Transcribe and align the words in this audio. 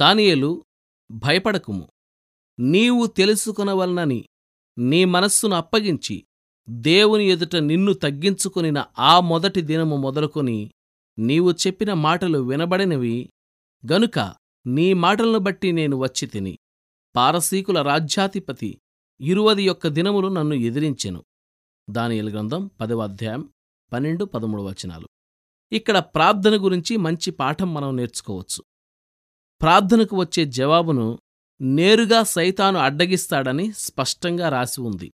దానియలు 0.00 0.64
భయపడకుము. 1.10 1.88
నీవు 2.58 3.06
తెలుసుకొనవలనని 3.06 4.28
నీ 4.78 5.04
మనస్సును 5.04 5.56
అప్పగించి 5.56 6.24
దేవుని 6.68 7.24
ఎదుట 7.24 7.56
నిన్ను 7.56 7.92
తగ్గించుకొనిన 7.92 8.84
ఆ 8.98 9.20
మొదటి 9.20 9.60
దినము 9.60 9.96
మొదలుకొని 9.96 10.70
నీవు 11.18 11.52
చెప్పిన 11.52 11.92
మాటలు 11.92 12.38
వినబడినవి 12.38 13.30
గనుక 13.92 14.34
నీ 14.66 14.92
మాటలను 14.92 15.38
బట్టి 15.38 15.72
నేను 15.72 15.96
వచ్చి 15.96 16.26
తిని 16.28 16.58
పారసీకుల 17.16 17.82
రాజ్యాధిపతి 17.82 18.80
ఇరువది 19.20 19.62
యొక్క 19.62 19.88
దినములు 19.88 20.28
నన్ను 20.28 20.54
ఎదిరించెను. 20.54 21.24
దానియలు 21.90 22.30
గ్రంథం 22.30 22.70
పదవ 22.80 23.02
అధ్యాయం 23.02 23.52
పన్నెండు 23.92 24.24
పదమూడు 24.24 24.62
వచనాలు. 24.62 25.08
ఇక్కడ 25.72 25.98
ప్రార్థన 25.98 26.64
గురించి 26.64 26.96
మంచి 26.96 27.30
పాఠం 27.30 27.74
మనం 27.74 27.96
నేర్చుకోవచ్చు. 27.96 28.62
ప్రార్థనకు 29.62 30.16
వచ్చే 30.16 30.44
జవాబును 30.44 31.18
నేరుగా 31.60 32.22
సైతాను 32.22 32.78
అడ్డగిస్తాడని 32.78 33.72
స్పష్టంగా 33.72 34.48
రాసి 34.48 34.80
ఉంది. 34.80 35.12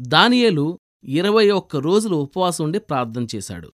దానియేలు 0.00 0.78
ఇరవై 1.04 1.50
ఒక్క 1.50 1.76
రోజులు 1.76 2.16
ఉపవాసం 2.16 2.64
ఉండి 2.64 2.78
ప్రార్థన 2.78 3.26
చేశాడు. 3.34 3.72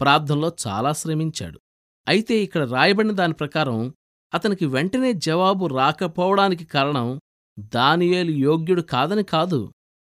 ప్రార్థనలో 0.00 0.52
చాలా 0.66 0.92
శ్రమించాడు. 0.92 1.60
అయితే 2.08 2.34
ఇక్కడ 2.38 2.70
రాయబడిన 2.70 3.12
దాని 3.12 3.32
ప్రకారం 3.32 3.94
అతనికి 4.34 4.66
వెంటనే 4.66 5.12
జవాబు 5.12 5.66
రాకపోవడానికి 5.66 6.64
కారణం 6.64 7.20
దానియేలు 7.58 8.30
యోగ్యుడు 8.30 8.82
కాదని 8.82 9.22
కాదు. 9.22 9.72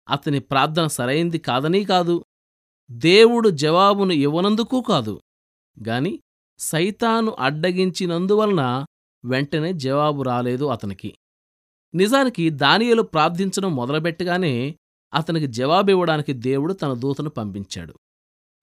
అతని 0.10 0.40
ప్రార్థన 0.40 0.88
సరైంది 0.88 1.38
కాదనీ 1.38 1.86
కాదు. 1.86 2.26
దేవుడు 2.91 3.49
జవాబును 3.49 4.13
ఇవ్వనందుకూ 4.13 4.82
కాదు. 4.82 5.22
గాని 5.88 6.20
సైతాను 6.60 7.32
అడ్డగించినందువలన 7.32 8.86
వెంటనే 9.26 9.74
జవాబు 9.74 10.22
రాలేదు 10.22 10.66
అతనికి. 10.66 11.14
నిజానికి 11.96 12.50
దానియలు 12.50 13.02
ప్రార్థించడం 13.02 13.76
మొదలుపెట్టగానే 13.76 14.76
అతనికి 15.14 15.48
జవాబివ్వడానికి 15.48 16.34
దేవుడు 16.34 16.74
తన 16.74 16.94
దూతను 16.94 17.30
పంపించాడు. 17.30 17.94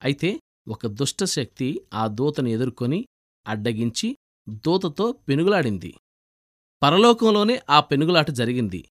అయితే 0.03 0.41
ఒక 0.69 0.87
దుష్టశక్తి 0.87 1.87
ఆ 1.95 2.07
దూతను 2.07 2.49
ఎదుర్కొని 2.49 3.07
అడ్డగించి 3.47 4.17
దూతతో 4.49 5.13
పెనుగులాడింది. 5.13 5.95
పరలోకంలోనే 6.83 7.63
ఆ 7.71 7.81
పెనుగులాట 7.81 8.31
జరిగింది. 8.31 8.89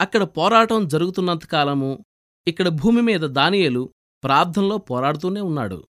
అక్కడ 0.00 0.22
పోరాటం 0.22 0.88
జరుగుతున్నంతకాలము 0.88 2.04
ఇక్కడ 2.48 2.68
భూమి 2.68 3.02
మీద 3.02 3.20
దానియలు 3.20 3.90
ప్రార్థనలో 4.24 4.78
పోరాడుతూనే 4.78 5.40
ఉన్నాడు. 5.40 5.84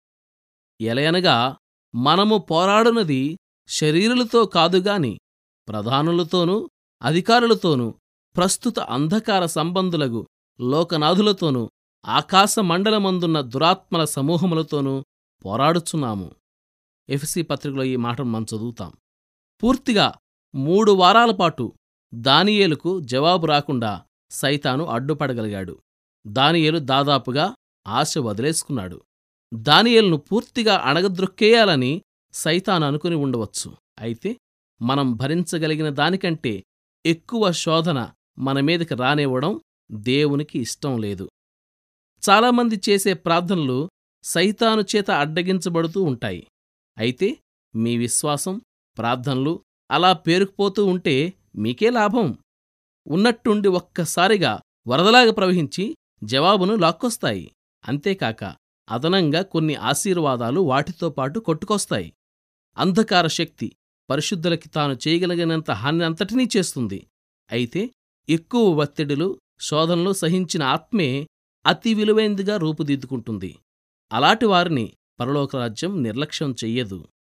ఎలయనగా 0.81 1.57
మనము 1.95 2.37
పోరాడునది 2.37 3.37
శరీరులతో 3.67 4.45
కాదుగాని 4.45 5.19
ప్రధానులతోనూ 5.67 6.69
అధికారులతోనూ 7.01 7.93
ప్రస్తుత 8.35 8.79
అంధకార 8.79 9.45
సంబంధులగు 9.45 10.27
లోకనాథులతోనూ 10.59 11.71
ఆకాశమండలమందున్న 12.05 13.41
దురాత్మల 13.41 14.05
సమూహములతోనూ 14.05 15.03
పోరాడుచున్నాము. 15.45 16.31
ఎఫ్సి 17.09 17.41
పత్రికలో 17.41 17.83
ఈ 17.83 17.95
మాటను 17.95 18.25
మనం 18.25 18.43
చదువుతాం. 18.43 18.93
పూర్తిగా 19.63 20.13
మూడు 20.55 20.91
వారాల 20.91 21.31
పాటు 21.31 21.73
దానియేలుకు 22.13 22.99
జవాబు 22.99 23.45
రాకుండా 23.45 24.01
సైతాను 24.29 24.85
అడ్డుపడగలిగాడు. 24.85 25.79
దానియేలు 26.27 26.79
దాదాపుగా 26.79 27.55
ఆశ 27.87 28.17
వదిలేసుకున్నాడు. 28.17 29.01
దానియేలును 29.53 30.17
పూర్తిగా 30.17 30.75
అణగద్రొక్కేయాలని 30.75 32.01
సైతాన్ 32.35 32.83
అనుకుని 32.83 33.15
ఉండవచ్చు. 33.15 33.69
అయితే 33.99 34.31
మనం 34.81 35.13
భరించగలిగిన 35.15 35.89
దానికంటే 35.89 36.63
ఎక్కువ 37.05 37.51
శోధన 37.51 37.99
మనమీదకి 38.39 38.95
రానివ్వడం 38.95 39.59
దేవునికి 39.91 40.59
ఇష్టం 40.59 40.97
లేదు. 40.97 41.25
చాలామంది 42.23 42.81
చేసే 42.89 43.13
ప్రార్థనలు 43.13 43.89
సైతాను 44.23 44.81
చేత 44.81 45.11
అడ్డగించబడుతూ 45.11 46.03
ఉంటాయి. 46.03 46.47
అయితే 46.97 47.37
మీ 47.75 47.97
విశ్వాసం 47.97 48.61
ప్రార్థనలు 48.97 49.53
అలా 49.91 50.13
పేరుకుపోతూ 50.13 50.85
ఉంటే 50.85 51.33
మీకే 51.55 51.89
లాభం. 51.89 52.27
ఉన్నట్టుండి 53.07 53.67
ఒక్కసారిగా 53.67 54.53
వరదలాగా 54.87 55.31
ప్రవహించి 55.31 55.83
జవాబును 56.23 56.75
లాక్కొస్తాయి. 56.75 57.51
అంతేకాక 57.83 58.43
అదనంగా 58.87 59.41
కొన్ని 59.41 59.75
ఆశీర్వాదాలు 59.75 60.59
వాటితో 60.61 61.09
పాటు 61.09 61.39
కొట్టుకొస్తాయి. 61.39 62.13
అంధకార 62.77 63.27
శక్తి 63.27 63.71
పరిశుద్ధులకి 64.09 64.69
తాను 64.69 64.97
చేయగలిగినంత 65.07 65.71
హాని 65.71 66.03
అంతటినీ 66.03 66.49
చేస్తుంది. 66.57 67.07
అయితే 67.51 67.89
ఎక్కువ 68.29 68.81
ఒత్తిడులు 68.81 69.39
శోధనలు 69.59 70.13
సహించిన 70.13 70.63
ఆత్మే 70.63 71.27
అతి 71.65 71.93
విలువైందిగా 71.93 72.57
రూపుదిద్దుకుంటుంది. 72.57 73.55
అలాంటి 74.13 74.45
వారిని 74.45 74.93
పరలోకరాజ్యం 75.19 76.03
నిర్లక్ష్యం 76.03 76.55
చెయ్యదు. 76.63 77.07